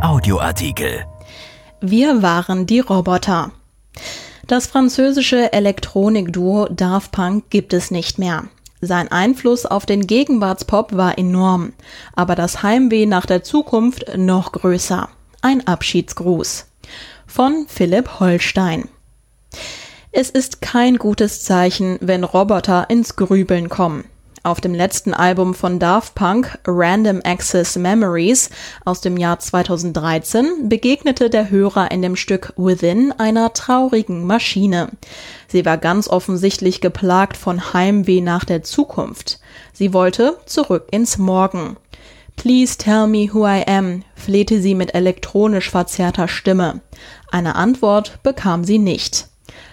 [0.00, 1.04] Audioartikel.
[1.80, 3.52] Wir waren die Roboter.
[4.46, 8.44] Das französische Elektronikduo Daft Punk gibt es nicht mehr.
[8.80, 11.72] Sein Einfluss auf den Gegenwartspop war enorm,
[12.14, 15.08] aber das Heimweh nach der Zukunft noch größer.
[15.42, 16.66] Ein Abschiedsgruß.
[17.26, 18.88] Von Philipp Holstein.
[20.12, 24.04] Es ist kein gutes Zeichen, wenn Roboter ins Grübeln kommen.
[24.46, 28.50] Auf dem letzten Album von Daft Punk, Random Access Memories
[28.84, 34.90] aus dem Jahr 2013, begegnete der Hörer in dem Stück Within einer traurigen Maschine.
[35.48, 39.40] Sie war ganz offensichtlich geplagt von Heimweh nach der Zukunft.
[39.72, 41.78] Sie wollte zurück ins Morgen.
[42.36, 46.82] Please tell me who I am, flehte sie mit elektronisch verzerrter Stimme.
[47.30, 49.26] Eine Antwort bekam sie nicht.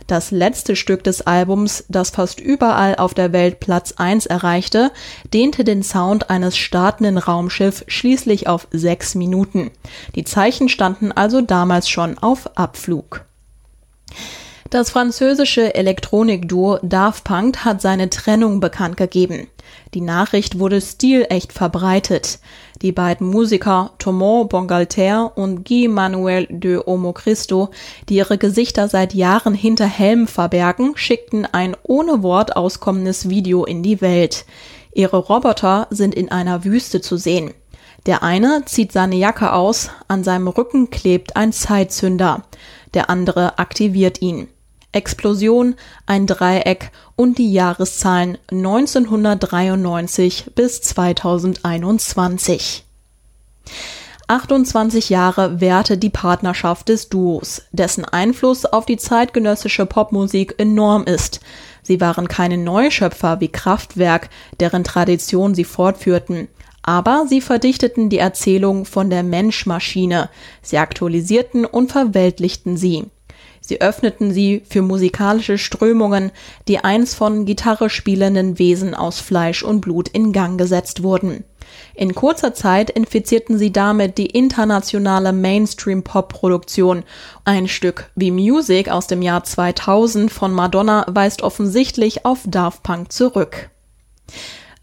[0.07, 4.91] Das letzte Stück des Albums, das fast überall auf der Welt Platz 1 erreichte,
[5.33, 9.71] dehnte den Sound eines startenden Raumschiffs schließlich auf sechs Minuten.
[10.15, 13.25] Die Zeichen standen also damals schon auf Abflug.
[14.71, 19.47] Das französische Elektronikduo Daft Punk hat seine Trennung bekannt gegeben.
[19.93, 22.39] Die Nachricht wurde stilecht verbreitet.
[22.81, 27.71] Die beiden Musiker Thomas Bongalter und Guy Manuel de Homo Christo,
[28.07, 33.83] die ihre Gesichter seit Jahren hinter Helmen verbergen, schickten ein ohne Wort auskommendes Video in
[33.83, 34.45] die Welt.
[34.93, 37.53] Ihre Roboter sind in einer Wüste zu sehen.
[38.05, 42.43] Der eine zieht seine Jacke aus, an seinem Rücken klebt ein Zeitzünder.
[42.93, 44.47] Der andere aktiviert ihn.
[44.91, 45.75] Explosion,
[46.05, 52.83] ein Dreieck und die Jahreszahlen 1993 bis 2021.
[54.27, 61.41] 28 Jahre währte die Partnerschaft des Duos, dessen Einfluss auf die zeitgenössische Popmusik enorm ist.
[61.83, 64.29] Sie waren keine Neuschöpfer wie Kraftwerk,
[64.59, 66.47] deren Tradition sie fortführten,
[66.81, 70.29] aber sie verdichteten die Erzählung von der Menschmaschine,
[70.61, 73.07] sie aktualisierten und verweltlichten sie.
[73.61, 76.31] Sie öffneten sie für musikalische Strömungen,
[76.67, 81.45] die einst von Gitarre spielenden Wesen aus Fleisch und Blut in Gang gesetzt wurden.
[81.93, 87.03] In kurzer Zeit infizierten sie damit die internationale Mainstream-Pop-Produktion.
[87.45, 93.11] Ein Stück wie Music aus dem Jahr 2000 von Madonna weist offensichtlich auf Daft Punk
[93.11, 93.69] zurück.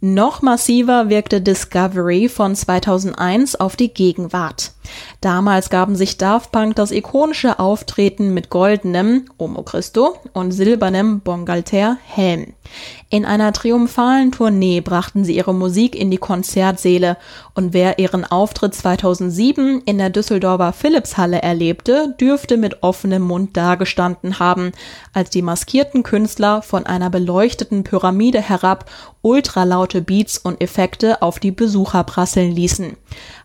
[0.01, 4.73] Noch massiver wirkte Discovery von 2001 auf die Gegenwart.
[5.21, 11.99] Damals gaben sich Daft Punk das ikonische Auftreten mit goldenem Omo Christo und silbernem Bongalter
[12.07, 12.55] Helm.
[13.11, 17.17] In einer triumphalen Tournee brachten sie ihre Musik in die Konzertsäle
[17.55, 24.39] und wer ihren Auftritt 2007 in der Düsseldorfer Philipshalle erlebte, dürfte mit offenem Mund dagestanden
[24.39, 24.73] haben,
[25.15, 28.85] als die maskierten Künstler von einer beleuchteten Pyramide herab
[29.23, 32.97] ultralaute Beats und Effekte auf die Besucher prasseln ließen.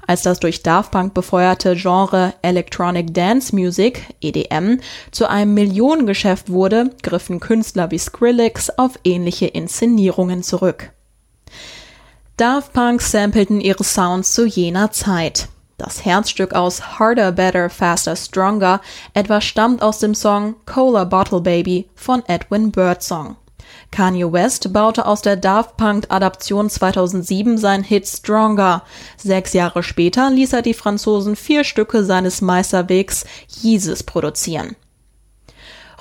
[0.05, 4.79] Als das durch Daft Punk befeuerte Genre Electronic Dance Music, EDM,
[5.11, 10.91] zu einem Millionengeschäft wurde, griffen Künstler wie Skrillex auf ähnliche Inszenierungen zurück.
[12.35, 15.47] Daft Punk sampleten ihre Sounds zu jener Zeit.
[15.77, 18.81] Das Herzstück aus Harder, Better, Faster, Stronger
[19.13, 23.35] etwa stammt aus dem Song Cola Bottle Baby von Edwin Birdsong.
[23.93, 28.81] Kanye West baute aus der Daft Punk Adaption 2007 seinen Hit Stronger.
[29.17, 33.23] Sechs Jahre später ließ er die Franzosen vier Stücke seines Meisterwegs
[33.61, 34.75] Yeezus produzieren.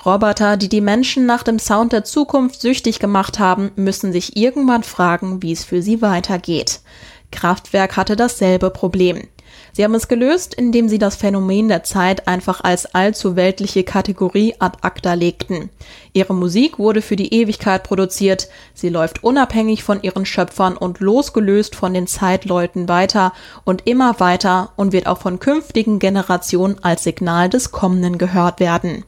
[0.03, 4.81] Roboter, die die Menschen nach dem Sound der Zukunft süchtig gemacht haben, müssen sich irgendwann
[4.81, 6.81] fragen, wie es für sie weitergeht.
[7.31, 9.27] Kraftwerk hatte dasselbe Problem.
[9.71, 14.55] Sie haben es gelöst, indem sie das Phänomen der Zeit einfach als allzu weltliche Kategorie
[14.59, 15.69] ad acta legten.
[16.13, 21.75] Ihre Musik wurde für die Ewigkeit produziert, sie läuft unabhängig von ihren Schöpfern und losgelöst
[21.75, 23.33] von den Zeitleuten weiter
[23.63, 29.03] und immer weiter und wird auch von künftigen Generationen als Signal des Kommenden gehört werden.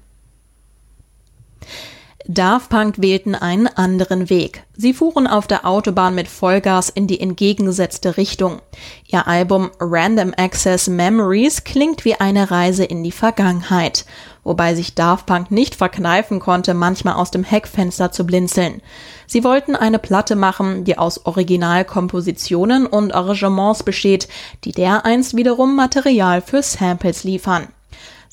[2.28, 4.64] Daft Punk wählten einen anderen Weg.
[4.76, 8.62] Sie fuhren auf der Autobahn mit Vollgas in die entgegengesetzte Richtung.
[9.06, 14.06] Ihr Album Random Access Memories klingt wie eine Reise in die Vergangenheit,
[14.44, 18.82] wobei sich Daft Punk nicht verkneifen konnte, manchmal aus dem Heckfenster zu blinzeln.
[19.28, 24.28] Sie wollten eine Platte machen, die aus Originalkompositionen und Arrangements besteht,
[24.64, 27.68] die dereinst wiederum Material für Samples liefern.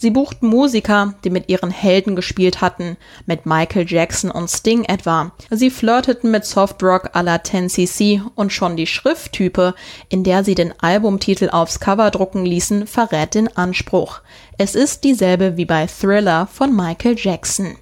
[0.03, 2.97] Sie buchten Musiker, die mit ihren Helden gespielt hatten,
[3.27, 5.31] mit Michael Jackson und Sting etwa.
[5.49, 9.77] Sie flirteten mit Softrock à la 10cc und schon die Schrifttype,
[10.09, 14.23] in der sie den Albumtitel aufs Cover drucken ließen, verrät den Anspruch.
[14.59, 17.77] Es ist dieselbe wie bei Thriller von Michael Jackson.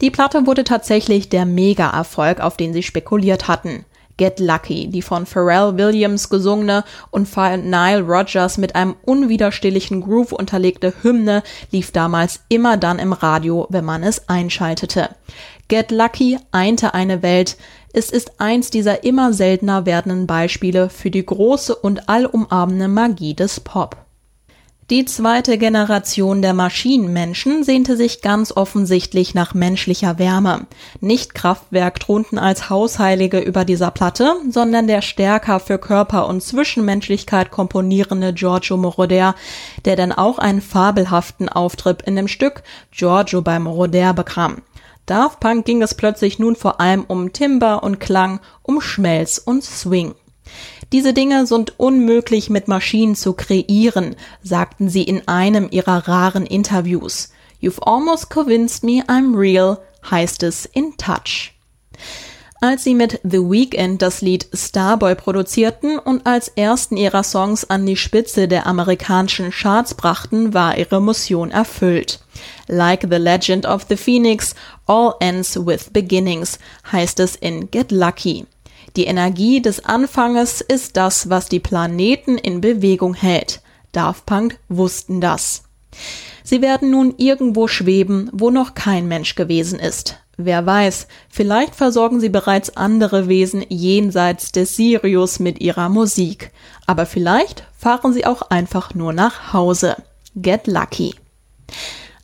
[0.00, 3.84] Die Platte wurde tatsächlich der Mega-Erfolg, auf den sie spekuliert hatten.
[4.20, 10.32] Get Lucky, die von Pharrell Williams gesungene und von Nile Rodgers mit einem unwiderstehlichen Groove
[10.32, 15.08] unterlegte Hymne lief damals immer dann im Radio, wenn man es einschaltete.
[15.68, 17.56] Get Lucky einte eine Welt.
[17.94, 23.60] Es ist eins dieser immer seltener werdenden Beispiele für die große und allumarmende Magie des
[23.60, 23.99] Pop.
[24.90, 30.66] Die zweite Generation der Maschinenmenschen sehnte sich ganz offensichtlich nach menschlicher Wärme.
[31.00, 37.52] Nicht Kraftwerk thronten als Hausheilige über dieser Platte, sondern der stärker für Körper und Zwischenmenschlichkeit
[37.52, 39.36] komponierende Giorgio Moroder,
[39.84, 44.62] der dann auch einen fabelhaften Auftritt in dem Stück Giorgio bei Moroder bekam.
[45.06, 49.62] Daft Punk ging es plötzlich nun vor allem um Timber und Klang, um Schmelz und
[49.62, 50.16] Swing.
[50.92, 57.30] Diese Dinge sind unmöglich mit Maschinen zu kreieren, sagten sie in einem ihrer raren Interviews.
[57.62, 59.78] You've almost convinced me I'm real,
[60.10, 61.52] heißt es in Touch.
[62.62, 67.86] Als sie mit The Weeknd das Lied Starboy produzierten und als ersten ihrer Songs an
[67.86, 72.20] die Spitze der amerikanischen Charts brachten, war ihre Mission erfüllt.
[72.66, 74.54] Like the Legend of the Phoenix,
[74.86, 76.58] all ends with beginnings,
[76.90, 78.46] heißt es in Get Lucky.
[78.96, 83.60] Die Energie des Anfanges ist das, was die Planeten in Bewegung hält.
[83.92, 85.64] Daft Punk wussten das.
[86.42, 90.16] Sie werden nun irgendwo schweben, wo noch kein Mensch gewesen ist.
[90.36, 96.50] Wer weiß, vielleicht versorgen sie bereits andere Wesen jenseits des Sirius mit ihrer Musik.
[96.86, 99.96] Aber vielleicht fahren sie auch einfach nur nach Hause.
[100.34, 101.14] Get lucky.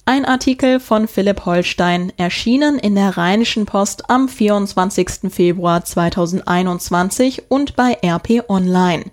[0.08, 5.32] Ein Artikel von Philipp Holstein, erschienen in der Rheinischen Post am 24.
[5.32, 9.06] Februar 2021 und bei RP Online.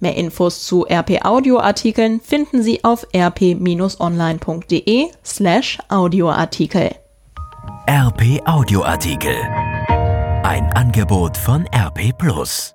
[0.00, 6.90] Mehr Infos zu RP Audioartikeln finden Sie auf rp-online.de slash Audioartikel.
[7.88, 9.36] RP Audioartikel.
[10.42, 12.74] Ein Angebot von RP Plus.